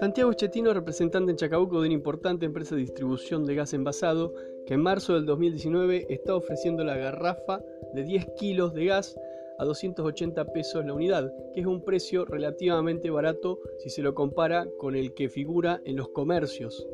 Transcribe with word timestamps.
Santiago 0.00 0.32
Chetino, 0.32 0.72
representante 0.72 1.30
en 1.30 1.36
Chacabuco 1.36 1.78
de 1.82 1.88
una 1.88 1.94
importante 1.94 2.46
empresa 2.46 2.74
de 2.74 2.80
distribución 2.80 3.44
de 3.44 3.54
gas 3.54 3.74
envasado, 3.74 4.32
que 4.64 4.72
en 4.72 4.80
marzo 4.80 5.12
del 5.12 5.26
2019 5.26 6.06
está 6.08 6.34
ofreciendo 6.34 6.82
la 6.84 6.96
garrafa 6.96 7.62
de 7.92 8.04
10 8.04 8.28
kilos 8.38 8.72
de 8.72 8.86
gas 8.86 9.14
a 9.58 9.64
280 9.66 10.52
pesos 10.54 10.86
la 10.86 10.94
unidad, 10.94 11.30
que 11.52 11.60
es 11.60 11.66
un 11.66 11.84
precio 11.84 12.24
relativamente 12.24 13.10
barato 13.10 13.60
si 13.80 13.90
se 13.90 14.00
lo 14.00 14.14
compara 14.14 14.66
con 14.78 14.96
el 14.96 15.12
que 15.12 15.28
figura 15.28 15.82
en 15.84 15.96
los 15.96 16.08
comercios. 16.08 16.88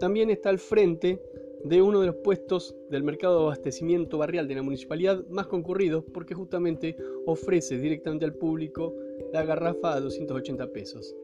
También 0.00 0.30
está 0.30 0.48
al 0.48 0.58
frente 0.58 1.20
de 1.64 1.82
uno 1.82 2.00
de 2.00 2.06
los 2.06 2.16
puestos 2.16 2.74
del 2.88 3.02
mercado 3.02 3.40
de 3.40 3.44
abastecimiento 3.44 4.16
barrial 4.16 4.48
de 4.48 4.54
la 4.54 4.62
municipalidad 4.62 5.22
más 5.28 5.48
concurridos 5.48 6.02
porque 6.14 6.34
justamente 6.34 6.96
ofrece 7.26 7.76
directamente 7.76 8.24
al 8.24 8.32
público 8.32 8.94
la 9.34 9.44
garrafa 9.44 9.92
a 9.92 10.00
280 10.00 10.72
pesos. 10.72 11.14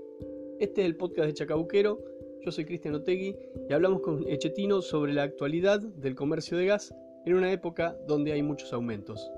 Este 0.61 0.83
es 0.83 0.87
el 0.87 0.97
podcast 0.97 1.27
de 1.27 1.35
Chacabuquero. 1.35 1.99
Yo 2.45 2.53
soy 2.53 2.65
Cristian 2.65 2.95
Otegui 2.95 3.37
y 3.69 3.73
hablamos 3.73 4.03
con 4.03 4.29
Echetino 4.29 4.83
sobre 4.83 5.13
la 5.13 5.25
actualidad 5.25 5.81
del 5.81 6.15
comercio 6.15 6.57
de 6.57 6.67
gas 6.67 6.95
en 7.27 7.35
una 7.35 7.51
época 7.51 7.97
donde 8.07 8.33
hay 8.33 8.43
muchos 8.43 8.73
aumentos. 8.73 9.31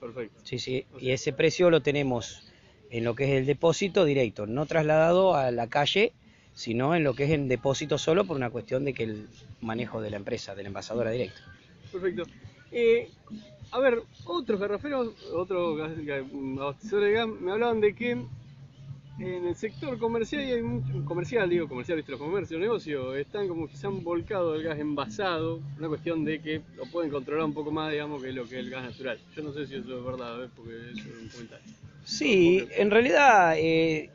Perfecto. 0.00 0.40
Sí, 0.44 0.58
sí, 0.58 0.86
y 0.98 1.10
ese 1.10 1.32
precio 1.32 1.70
lo 1.70 1.80
tenemos 1.80 2.50
en 2.90 3.04
lo 3.04 3.14
que 3.14 3.24
es 3.24 3.30
el 3.30 3.46
depósito 3.46 4.04
directo, 4.04 4.46
no 4.46 4.66
trasladado 4.66 5.34
a 5.34 5.50
la 5.50 5.68
calle, 5.68 6.12
sino 6.54 6.94
en 6.96 7.04
lo 7.04 7.14
que 7.14 7.24
es 7.24 7.30
en 7.30 7.48
depósito 7.48 7.98
solo 7.98 8.24
por 8.24 8.36
una 8.36 8.50
cuestión 8.50 8.84
de 8.84 8.94
que 8.94 9.04
el 9.04 9.28
manejo 9.60 10.00
de 10.00 10.10
la 10.10 10.16
empresa, 10.16 10.54
de 10.54 10.64
la 10.64 10.68
envasadora 10.68 11.10
directa. 11.10 11.40
Perfecto. 11.92 12.24
Eh, 12.72 13.10
a 13.72 13.78
ver, 13.78 14.02
otros 14.24 14.60
garraferos, 14.60 15.08
otros 15.32 15.80
abastecedores 15.80 17.08
de 17.08 17.14
gas, 17.14 17.28
me 17.28 17.52
hablaban 17.52 17.80
de 17.80 17.94
que 17.94 18.16
en 19.20 19.46
el 19.46 19.54
sector 19.54 19.98
comercial, 19.98 20.42
y 20.42 20.52
hay 20.52 20.62
mucho, 20.62 21.04
comercial, 21.04 21.48
digo, 21.48 21.68
comercial, 21.68 21.96
viste, 21.96 22.12
los 22.12 22.20
comercios, 22.20 22.58
negocios, 22.58 23.16
están 23.16 23.48
como 23.48 23.68
que 23.68 23.76
se 23.76 23.86
han 23.86 24.02
volcado 24.02 24.54
el 24.54 24.62
gas 24.62 24.78
envasado, 24.78 25.60
una 25.78 25.88
cuestión 25.88 26.24
de 26.24 26.40
que 26.40 26.62
lo 26.76 26.86
pueden 26.86 27.10
controlar 27.10 27.44
un 27.44 27.52
poco 27.52 27.70
más, 27.70 27.92
digamos, 27.92 28.22
que 28.22 28.32
lo 28.32 28.44
que 28.44 28.58
es 28.58 28.64
el 28.64 28.70
gas 28.70 28.84
natural. 28.84 29.18
Yo 29.36 29.42
no 29.42 29.52
sé 29.52 29.66
si 29.66 29.74
eso 29.74 29.98
es 29.98 30.04
verdad, 30.04 30.48
porque 30.56 30.72
eso 30.92 31.08
es 31.08 31.22
un 31.22 31.28
comentario. 31.28 31.66
Sí, 32.04 32.66
en 32.76 32.90
realidad 32.90 33.58
eh, 33.58 34.10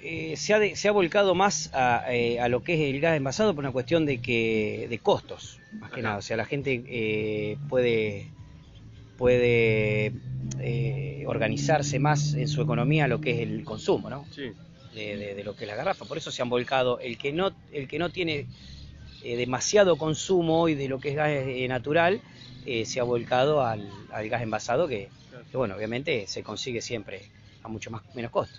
eh, 0.00 0.34
se, 0.36 0.54
ha 0.54 0.76
se, 0.76 0.88
ha 0.88 0.92
volcado 0.92 1.36
más 1.36 1.70
a, 1.72 2.12
eh, 2.12 2.40
a, 2.40 2.48
lo 2.48 2.62
que 2.64 2.74
es 2.74 2.94
el 2.94 3.00
gas 3.00 3.16
envasado 3.16 3.54
por 3.54 3.62
una 3.62 3.72
cuestión 3.72 4.06
de 4.06 4.20
que 4.20 4.88
de 4.90 4.98
costos, 4.98 5.57
más 5.72 5.90
que 5.90 6.02
nada. 6.02 6.16
O 6.18 6.22
sea, 6.22 6.36
la 6.36 6.44
gente 6.44 7.56
puede 7.68 8.30
puede 9.18 10.12
eh, 10.60 11.24
organizarse 11.26 11.98
más 11.98 12.34
en 12.34 12.46
su 12.46 12.62
economía 12.62 13.08
lo 13.08 13.20
que 13.20 13.32
es 13.32 13.40
el 13.40 13.64
consumo, 13.64 14.08
¿no? 14.08 14.24
Sí. 14.30 14.52
De, 14.94 15.34
de, 15.34 15.44
lo 15.44 15.54
que 15.54 15.64
es 15.64 15.68
la 15.68 15.76
garrafa. 15.76 16.04
Por 16.06 16.16
eso 16.16 16.30
se 16.30 16.40
han 16.40 16.48
volcado 16.48 16.98
el 17.00 17.18
que 17.18 17.32
no, 17.32 17.52
el 17.72 17.86
que 17.86 17.98
no 17.98 18.10
tiene 18.10 18.46
eh, 19.22 19.36
demasiado 19.36 19.96
consumo 19.96 20.62
hoy 20.62 20.74
de 20.74 20.88
lo 20.88 20.98
que 20.98 21.10
es 21.10 21.16
gas 21.16 21.30
eh, 21.30 21.66
natural, 21.68 22.20
eh, 22.64 22.84
se 22.86 22.98
ha 23.00 23.02
volcado 23.02 23.64
al, 23.64 23.88
al 24.10 24.28
gas 24.28 24.42
envasado 24.42 24.88
que, 24.88 25.08
claro. 25.30 25.44
que, 25.50 25.56
bueno, 25.56 25.76
obviamente 25.76 26.26
se 26.26 26.42
consigue 26.42 26.80
siempre 26.80 27.22
a 27.62 27.68
mucho 27.68 27.90
más 27.90 28.02
menos 28.14 28.30
costo. 28.30 28.58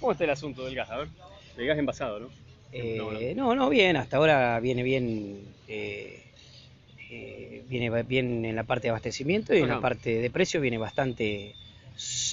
¿Cómo 0.00 0.12
está 0.12 0.24
el 0.24 0.30
asunto 0.30 0.64
del 0.64 0.74
gas? 0.74 0.90
A 0.90 0.98
ver, 0.98 1.08
del 1.56 1.66
gas 1.66 1.78
envasado, 1.78 2.20
¿no? 2.20 2.28
Eh, 2.72 3.34
no, 3.36 3.54
no, 3.54 3.68
bien, 3.68 3.96
hasta 3.96 4.16
ahora 4.16 4.58
viene 4.60 4.82
bien 4.82 5.44
eh, 5.68 6.25
viene 7.08 8.02
bien 8.02 8.44
en 8.44 8.56
la 8.56 8.64
parte 8.64 8.84
de 8.84 8.90
abastecimiento 8.90 9.54
y 9.54 9.58
Ajá. 9.58 9.64
en 9.64 9.70
la 9.70 9.80
parte 9.80 10.20
de 10.20 10.30
precio 10.30 10.60
viene 10.60 10.78
bastante 10.78 11.54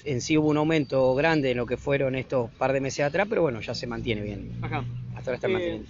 en 0.05 0.21
sí 0.21 0.37
hubo 0.37 0.49
un 0.49 0.57
aumento 0.57 1.15
grande 1.15 1.51
en 1.51 1.57
lo 1.57 1.65
que 1.65 1.77
fueron 1.77 2.15
estos 2.15 2.51
par 2.51 2.73
de 2.73 2.81
meses 2.81 3.05
atrás, 3.05 3.27
pero 3.29 3.41
bueno, 3.41 3.61
ya 3.61 3.73
se 3.73 3.87
mantiene 3.87 4.21
bien. 4.21 4.51
Ajá. 4.61 4.83
Hasta 5.15 5.31
ahora 5.31 5.35
está 5.35 5.47
eh, 5.47 5.51
manteniendo. 5.51 5.89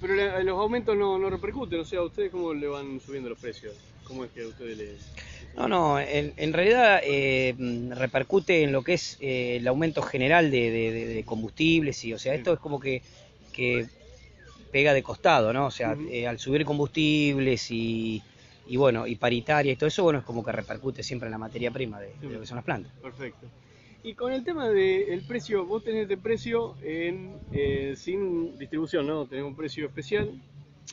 Pero 0.00 0.14
le, 0.14 0.44
los 0.44 0.58
aumentos 0.58 0.96
no, 0.96 1.18
no, 1.18 1.30
repercuten, 1.30 1.80
o 1.80 1.84
sea, 1.84 2.02
¿ustedes 2.02 2.30
cómo 2.30 2.52
le 2.54 2.66
van 2.66 3.00
subiendo 3.00 3.28
los 3.28 3.38
precios? 3.38 3.74
¿Cómo 4.04 4.24
es 4.24 4.30
que 4.32 4.42
a 4.42 4.48
ustedes 4.48 4.78
les...? 4.78 5.12
No, 5.56 5.66
no, 5.66 5.98
en, 5.98 6.32
en 6.36 6.52
realidad 6.52 7.00
eh, 7.04 7.54
repercute 7.90 8.62
en 8.62 8.72
lo 8.72 8.82
que 8.82 8.94
es 8.94 9.16
eh, 9.20 9.56
el 9.56 9.66
aumento 9.66 10.02
general 10.02 10.50
de, 10.50 10.70
de, 10.70 11.06
de, 11.06 11.24
combustibles 11.24 12.04
y, 12.04 12.12
o 12.12 12.18
sea, 12.18 12.34
esto 12.34 12.52
es 12.52 12.60
como 12.60 12.78
que, 12.78 13.02
que 13.52 13.86
pega 14.70 14.92
de 14.94 15.02
costado, 15.02 15.52
¿no? 15.52 15.66
O 15.66 15.70
sea, 15.70 15.92
uh 15.92 15.96
-huh. 15.96 16.10
eh, 16.10 16.26
al 16.26 16.38
subir 16.38 16.64
combustibles 16.64 17.70
y, 17.70 18.22
y, 18.66 18.76
bueno, 18.76 19.06
y 19.06 19.16
paritaria 19.16 19.72
y 19.72 19.76
todo 19.76 19.88
eso, 19.88 20.02
bueno, 20.02 20.18
es 20.20 20.24
como 20.24 20.44
que 20.44 20.52
repercute 20.52 21.02
siempre 21.02 21.26
en 21.26 21.32
la 21.32 21.38
materia 21.38 21.70
prima 21.70 21.98
de, 22.00 22.12
de 22.20 22.28
lo 22.28 22.40
que 22.40 22.46
son 22.46 22.56
las 22.56 22.64
plantas. 22.64 22.92
Perfecto. 23.02 23.46
Y 24.04 24.14
con 24.14 24.32
el 24.32 24.44
tema 24.44 24.68
del 24.68 25.22
precio, 25.22 25.66
vos 25.66 25.82
tenés 25.82 26.02
este 26.02 26.16
precio 26.16 26.76
en, 26.82 27.34
eh, 27.52 27.94
sin 27.96 28.56
distribución, 28.56 29.06
¿no? 29.06 29.26
Tenés 29.26 29.44
un 29.44 29.56
precio 29.56 29.86
especial 29.86 30.30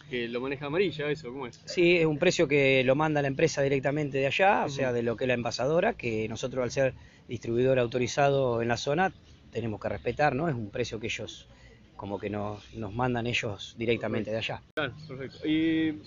que 0.09 0.27
lo 0.27 0.41
maneja 0.41 0.65
amarilla, 0.65 1.09
¿eso 1.09 1.29
cómo 1.29 1.47
es? 1.47 1.61
Sí, 1.65 1.97
es 1.97 2.05
un 2.05 2.17
precio 2.17 2.47
que 2.47 2.83
lo 2.83 2.95
manda 2.95 3.21
la 3.21 3.27
empresa 3.27 3.61
directamente 3.61 4.17
de 4.17 4.27
allá, 4.27 4.61
uh 4.61 4.63
-huh. 4.63 4.65
o 4.65 4.69
sea, 4.69 4.91
de 4.91 5.03
lo 5.03 5.15
que 5.15 5.23
es 5.25 5.27
la 5.27 5.35
envasadora, 5.35 5.93
que 5.93 6.27
nosotros 6.27 6.63
al 6.63 6.71
ser 6.71 6.93
distribuidor 7.27 7.79
autorizado 7.79 8.61
en 8.61 8.67
la 8.67 8.77
zona 8.77 9.13
tenemos 9.51 9.79
que 9.79 9.87
respetar, 9.87 10.35
¿no? 10.35 10.49
Es 10.49 10.55
un 10.55 10.69
precio 10.69 10.99
que 10.99 11.07
ellos 11.07 11.47
como 11.95 12.19
que 12.19 12.29
nos, 12.29 12.73
nos 12.73 12.93
mandan 12.93 13.27
ellos 13.27 13.75
directamente 13.77 14.31
de 14.31 14.37
allá. 14.37 14.61
Claro, 14.73 14.93
perfecto. 15.07 15.47
Y 15.47 15.99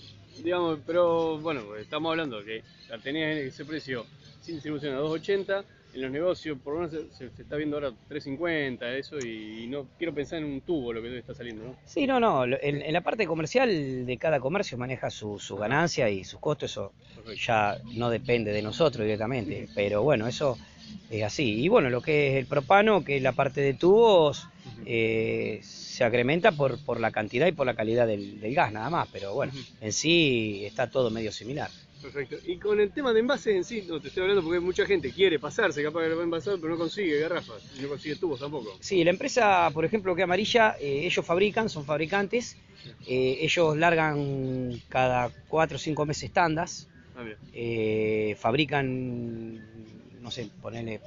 digamos, 0.43 0.79
pero 0.85 1.37
bueno, 1.39 1.75
estamos 1.75 2.11
hablando 2.11 2.43
que 2.43 2.63
tenías 3.03 3.37
ese 3.37 3.65
precio 3.65 4.05
sin 4.41 4.55
distribución 4.55 4.95
a 4.95 4.99
2.80, 4.99 5.63
en 5.93 6.01
los 6.01 6.11
negocios 6.11 6.57
por 6.63 6.75
lo 6.75 6.87
menos 6.87 7.07
se, 7.17 7.29
se 7.31 7.41
está 7.41 7.55
viendo 7.55 7.77
ahora 7.77 7.91
3.50, 8.09 8.83
eso, 8.93 9.17
y, 9.19 9.63
y, 9.63 9.67
no 9.67 9.87
quiero 9.97 10.13
pensar 10.13 10.39
en 10.39 10.45
un 10.45 10.61
tubo 10.61 10.93
lo 10.93 11.01
que 11.01 11.17
está 11.17 11.33
saliendo, 11.33 11.63
¿no? 11.63 11.75
Sí, 11.85 12.05
no, 12.05 12.19
no, 12.19 12.45
en, 12.45 12.81
en 12.81 12.93
la 12.93 13.01
parte 13.01 13.25
comercial 13.25 14.05
de 14.05 14.17
cada 14.17 14.39
comercio 14.39 14.77
maneja 14.77 15.09
su, 15.09 15.39
su 15.39 15.57
ganancia 15.57 16.09
y 16.09 16.23
sus 16.23 16.39
costos, 16.39 16.71
eso 16.71 16.93
perfecto. 17.15 17.41
ya 17.43 17.79
no 17.95 18.09
depende 18.09 18.51
de 18.51 18.61
nosotros 18.61 19.03
directamente, 19.03 19.67
pero 19.73 20.03
bueno, 20.03 20.27
eso 20.27 20.57
es 21.09 21.23
así. 21.23 21.61
Y 21.61 21.67
bueno, 21.67 21.89
lo 21.89 22.01
que 22.01 22.29
es 22.29 22.35
el 22.35 22.45
propano, 22.45 23.03
que 23.03 23.17
es 23.17 23.23
la 23.23 23.33
parte 23.33 23.61
de 23.61 23.73
tubos, 23.73 24.47
eh, 24.85 25.59
se 25.63 26.03
acrementa 26.03 26.51
por, 26.51 26.83
por 26.83 26.99
la 26.99 27.11
cantidad 27.11 27.47
y 27.47 27.51
por 27.51 27.65
la 27.65 27.75
calidad 27.75 28.07
del, 28.07 28.39
del 28.39 28.53
gas 28.53 28.71
nada 28.71 28.89
más, 28.89 29.07
pero 29.11 29.33
bueno, 29.33 29.51
en 29.81 29.93
sí 29.93 30.61
está 30.65 30.89
todo 30.89 31.09
medio 31.09 31.31
similar. 31.31 31.69
Perfecto. 32.01 32.37
Y 32.45 32.57
con 32.57 32.79
el 32.79 32.91
tema 32.91 33.11
de 33.11 33.19
envases 33.19 33.55
en 33.55 33.63
sí, 33.63 33.83
no 33.87 33.99
te 33.99 34.07
estoy 34.07 34.21
hablando 34.21 34.41
porque 34.41 34.59
mucha 34.61 34.85
gente 34.85 35.11
quiere 35.11 35.37
pasarse, 35.37 35.83
capaz 35.83 36.03
que 36.03 36.09
lo 36.09 36.15
va 36.15 36.21
a 36.21 36.25
envasar, 36.25 36.55
pero 36.61 36.69
no 36.69 36.77
consigue 36.77 37.19
garrafas, 37.19 37.61
no 37.81 37.89
consigue 37.89 38.15
tubos 38.15 38.39
tampoco. 38.39 38.77
Sí, 38.79 39.03
la 39.03 39.09
empresa, 39.09 39.69
por 39.73 39.83
ejemplo, 39.83 40.15
que 40.15 40.23
amarilla, 40.23 40.77
eh, 40.79 41.05
ellos 41.05 41.25
fabrican, 41.25 41.67
son 41.67 41.85
fabricantes, 41.85 42.55
eh, 43.05 43.39
ellos 43.41 43.75
largan 43.75 44.81
cada 44.87 45.29
4 45.49 45.75
o 45.75 45.79
5 45.79 46.05
meses 46.05 46.31
tandas, 46.31 46.87
ah, 47.17 47.25
eh, 47.53 48.37
fabrican, 48.39 49.61
no 50.29 50.33
sé, 50.33 50.47
ponerle 50.61 51.01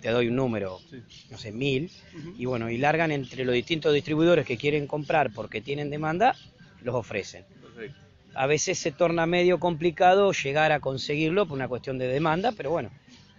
te 0.00 0.10
doy 0.10 0.26
un 0.26 0.34
número, 0.34 0.80
sí. 0.90 1.00
no 1.30 1.38
sé, 1.38 1.52
mil, 1.52 1.84
uh 1.84 2.18
-huh. 2.18 2.34
y 2.38 2.44
bueno, 2.44 2.68
y 2.68 2.76
largan 2.76 3.12
entre 3.12 3.44
los 3.44 3.54
distintos 3.54 3.94
distribuidores 3.94 4.44
que 4.44 4.56
quieren 4.56 4.88
comprar 4.88 5.32
porque 5.32 5.60
tienen 5.60 5.90
demanda, 5.90 6.34
los 6.82 6.96
ofrecen. 6.96 7.44
Perfecto. 7.62 8.00
A 8.34 8.46
veces 8.48 8.80
se 8.80 8.90
torna 8.90 9.26
medio 9.26 9.60
complicado 9.60 10.32
llegar 10.32 10.72
a 10.72 10.80
conseguirlo 10.80 11.46
por 11.46 11.54
una 11.56 11.68
cuestión 11.68 11.98
de 11.98 12.08
demanda, 12.08 12.50
pero 12.50 12.70
bueno, 12.70 12.90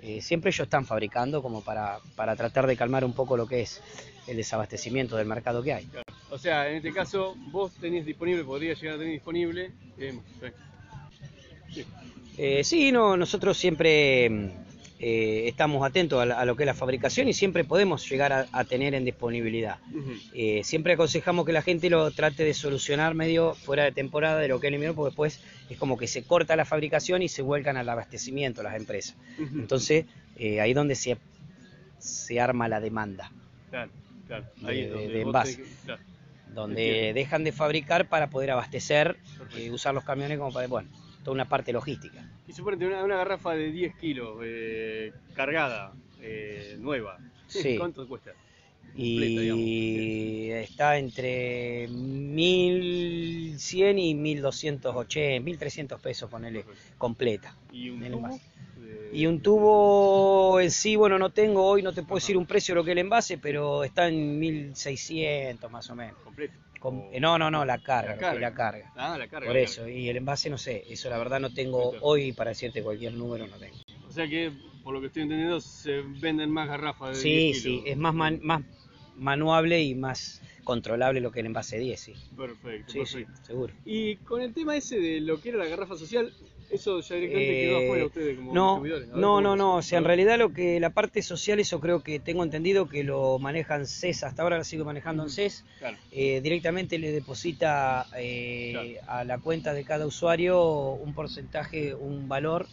eh, 0.01 0.21
siempre 0.21 0.51
ellos 0.51 0.65
están 0.67 0.85
fabricando 0.85 1.41
como 1.41 1.61
para, 1.61 1.99
para 2.15 2.37
tratar 2.37 2.65
de 2.65 2.77
calmar 2.77 3.03
un 3.03 3.13
poco 3.13 3.35
lo 3.35 3.45
que 3.45 3.61
es 3.61 3.81
el 4.25 4.37
desabastecimiento 4.37 5.17
del 5.17 5.27
mercado 5.27 5.61
que 5.61 5.73
hay. 5.73 5.85
Claro. 5.85 6.05
O 6.31 6.37
sea, 6.37 6.69
en 6.69 6.77
este 6.77 6.93
caso, 6.93 7.35
vos 7.51 7.73
tenés 7.73 8.05
disponible, 8.05 8.45
podría 8.45 8.73
llegar 8.73 8.95
a 8.95 8.97
tener 8.99 9.11
disponible. 9.11 9.71
Eh, 9.97 10.17
sí. 11.73 11.85
Eh, 12.37 12.63
sí, 12.63 12.91
no, 12.91 13.15
nosotros 13.15 13.57
siempre 13.57 14.65
eh, 15.07 15.47
estamos 15.47 15.85
atentos 15.85 16.19
a, 16.19 16.25
la, 16.25 16.39
a, 16.39 16.45
lo 16.45 16.55
que 16.55 16.63
es 16.63 16.65
la 16.65 16.73
fabricación 16.73 17.27
y 17.27 17.33
siempre 17.33 17.63
podemos 17.63 18.09
llegar 18.09 18.33
a, 18.33 18.47
a 18.51 18.63
tener 18.63 18.95
en 18.95 19.05
disponibilidad. 19.05 19.77
Uh 19.93 19.97
-huh. 19.97 20.21
eh, 20.33 20.61
siempre 20.63 20.93
aconsejamos 20.93 21.45
que 21.45 21.51
la 21.53 21.61
gente 21.61 21.91
lo 21.91 22.09
trate 22.09 22.43
de 22.43 22.55
solucionar 22.55 23.13
medio 23.13 23.53
fuera 23.53 23.83
de 23.83 23.91
temporada 23.91 24.39
de 24.39 24.47
lo 24.47 24.59
que 24.59 24.65
es 24.65 24.69
el 24.69 24.75
invierno, 24.75 24.95
porque 24.95 25.09
después 25.11 25.41
es 25.69 25.77
como 25.77 25.95
que 25.95 26.07
se 26.07 26.23
corta 26.23 26.55
la 26.55 26.65
fabricación 26.65 27.21
y 27.21 27.29
se 27.29 27.43
vuelcan 27.43 27.77
al 27.77 27.87
abastecimiento 27.87 28.63
las 28.63 28.75
empresas. 28.77 29.15
Uh 29.37 29.43
-huh. 29.43 29.59
Entonces, 29.61 30.05
eh, 30.37 30.59
ahí 30.59 30.73
donde 30.73 30.95
se, 30.95 31.17
se 31.99 32.39
arma 32.39 32.67
la 32.67 32.79
demanda. 32.79 33.31
Claro, 33.69 33.91
claro. 34.25 34.45
Ahí 34.63 34.81
de, 34.81 34.89
donde 34.89 35.07
de 35.09 35.21
envase. 35.21 35.63
claro. 35.85 36.01
Donde 36.51 37.11
dejan 37.13 37.43
de 37.43 37.51
fabricar 37.51 38.07
para 38.07 38.31
poder 38.31 38.49
abastecer, 38.49 39.17
eh, 39.55 39.69
usar 39.69 39.93
los 39.93 40.03
camiones 40.03 40.39
como 40.39 40.51
para, 40.51 40.67
bueno, 40.67 40.89
toda 41.23 41.35
una 41.35 41.45
parte 41.47 41.71
logística. 41.73 42.23
Y 42.47 42.53
suponete 42.53 42.85
una, 42.85 43.03
una 43.03 43.17
garrafa 43.17 43.53
de 43.53 43.71
10 43.71 43.95
kilos 43.95 44.37
eh, 44.43 45.11
cargada, 45.33 45.93
eh, 46.21 46.77
nueva, 46.79 47.17
sí. 47.47 47.75
¿cuánto 47.77 48.07
cuesta? 48.07 48.31
Y 48.97 50.51
está 50.51 50.97
entre 50.97 51.89
1100 51.89 53.99
y 53.99 54.15
1280, 54.15 55.43
1300 55.43 56.01
pesos, 56.01 56.29
ponele, 56.29 56.63
completa. 56.97 57.57
¿Y 57.73 57.89
un 57.89 58.09
tubo? 58.09 58.39
Y 59.11 59.25
un 59.27 59.41
tubo 59.41 60.59
en 60.59 60.71
sí, 60.71 60.95
bueno, 60.95 61.17
no 61.17 61.29
tengo 61.29 61.65
hoy, 61.65 61.81
no 61.81 61.93
te 61.93 62.03
puedo 62.03 62.17
decir 62.17 62.37
un 62.37 62.45
precio 62.45 62.73
de 62.75 62.81
lo 62.81 62.85
que 62.85 62.91
el 62.91 62.97
envase, 62.99 63.37
pero 63.37 63.83
está 63.83 64.07
en 64.07 64.37
1600 64.39 65.71
más 65.71 65.89
o 65.89 65.95
menos. 65.95 66.15
completo? 66.23 66.53
Eh, 67.11 67.19
no, 67.19 67.37
no, 67.39 67.49
no, 67.49 67.65
la 67.65 67.79
carga, 67.79 68.13
La 68.15 68.19
carga. 68.19 68.39
la 68.49 68.53
carga. 68.53 68.91
Ah, 68.95 69.17
la 69.17 69.27
carga. 69.27 69.47
Por 69.47 69.57
eso, 69.57 69.87
y 69.87 70.09
el 70.09 70.17
envase 70.17 70.49
no 70.49 70.57
sé, 70.57 70.83
eso 70.89 71.09
la 71.09 71.17
verdad 71.17 71.39
no 71.39 71.51
tengo 71.51 71.91
Perfecto. 71.91 72.05
hoy 72.05 72.31
para 72.33 72.49
decirte 72.51 72.83
cualquier 72.83 73.13
número, 73.13 73.47
no 73.47 73.57
tengo. 73.57 73.75
O 74.07 74.11
sea 74.11 74.27
que, 74.27 74.51
por 74.83 74.93
lo 74.93 75.01
que 75.01 75.07
estoy 75.07 75.23
entendiendo, 75.23 75.59
se 75.61 76.01
venden 76.21 76.51
más 76.51 76.67
garrafas 76.67 77.15
de 77.17 77.21
Sí, 77.23 77.53
10 77.53 77.63
sí, 77.63 77.83
es 77.85 77.97
más, 77.97 78.13
man- 78.13 78.39
más 78.43 78.61
manuable 79.15 79.81
y 79.81 79.95
más 79.95 80.41
controlable 80.63 81.21
lo 81.21 81.31
que 81.31 81.39
el 81.39 81.47
envase 81.47 81.79
10, 81.79 81.99
sí. 81.99 82.13
Perfecto, 82.35 82.91
Sí, 82.91 83.05
sí, 83.05 83.25
seguro. 83.43 83.73
Y 83.85 84.17
con 84.17 84.41
el 84.41 84.53
tema 84.53 84.75
ese 84.75 84.99
de 84.99 85.21
lo 85.21 85.39
que 85.39 85.49
era 85.49 85.57
la 85.57 85.65
garrafa 85.65 85.95
social, 85.95 86.33
eso 86.69 86.99
ya 87.01 87.15
directamente 87.15 87.51
Eh, 87.53 87.61
quedó 87.67 87.77
afuera 87.77 88.05
ustedes 88.05 88.37
como 88.37 88.53
no, 88.53 88.65
distribuidores. 88.75 89.07
Ver 89.09 89.17
no, 89.17 89.41
no, 89.41 89.55
no, 89.55 89.75
o 89.75 89.81
sea, 89.81 89.99
en 89.99 90.05
realidad 90.05 90.37
lo 90.37 90.51
que 90.53 90.79
la 90.79 90.89
parte 90.89 91.21
social, 91.21 91.59
eso 91.59 91.79
creo 91.79 92.01
que 92.03 92.19
tengo 92.19 92.43
entendido 92.43 92.87
que 92.87 93.03
lo 93.03 93.39
manejan 93.39 93.85
CES, 93.87 94.23
hasta 94.23 94.41
ahora 94.43 94.57
lo 94.57 94.63
sigo 94.63 94.83
manejando 94.85 95.23
en 95.23 95.29
CES, 95.29 95.63
Claro. 95.79 95.97
eh, 96.11 96.41
directamente 96.41 96.97
le 96.97 97.11
deposita 97.11 98.07
eh, 98.17 98.99
a 99.07 99.23
la 99.23 99.37
cuenta 99.39 99.73
de 99.73 99.83
cada 99.83 100.05
usuario 100.05 100.59
un 100.93 101.13
porcentaje, 101.13 101.93
un 101.95 102.27
valor, 102.27 102.67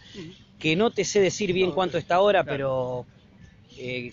que 0.58 0.76
no 0.76 0.90
te 0.90 1.04
sé 1.04 1.20
decir 1.20 1.52
bien 1.52 1.70
No, 1.70 1.74
cuánto 1.74 1.98
está 1.98 2.16
ahora, 2.16 2.44
claro. 2.44 3.06
pero 3.76 3.78
eh, 3.78 4.10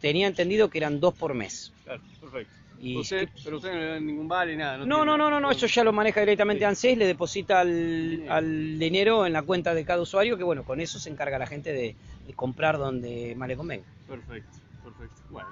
tenía 0.00 0.26
entendido 0.26 0.70
que 0.70 0.78
eran 0.78 1.00
dos 1.00 1.14
por 1.14 1.34
mes. 1.34 1.72
Claro, 1.84 2.02
perfecto. 2.20 2.59
Y 2.82 2.96
Usted- 2.96 3.28
pero 3.44 3.58
usted 3.58 3.72
no 3.74 3.78
le 3.78 3.86
dan 3.86 4.06
ningún 4.06 4.26
vale, 4.26 4.56
nada. 4.56 4.78
No, 4.78 4.84
tiene 4.84 5.04
no, 5.04 5.18
no, 5.18 5.28
no, 5.30 5.38
no, 5.38 5.50
eso 5.50 5.66
ya 5.66 5.84
lo 5.84 5.92
maneja 5.92 6.20
directamente 6.20 6.60
Sí. 6.60 6.64
ANSES, 6.64 6.96
le 6.96 7.06
deposita 7.06 7.60
al, 7.60 7.68
Dinero. 8.10 8.32
al 8.32 8.78
dinero 8.78 9.26
en 9.26 9.34
la 9.34 9.42
cuenta 9.42 9.74
de 9.74 9.84
cada 9.84 10.00
usuario, 10.00 10.38
que 10.38 10.44
bueno, 10.44 10.64
con 10.64 10.80
eso 10.80 10.98
se 10.98 11.10
encarga 11.10 11.38
la 11.38 11.46
gente 11.46 11.72
de, 11.74 11.94
de 12.26 12.32
comprar 12.34 12.78
donde 12.78 13.34
más 13.36 13.48
le 13.48 13.56
convenga. 13.56 13.84
Perfecto, 14.08 14.56
perfecto. 14.82 15.20
Bueno, 15.28 15.48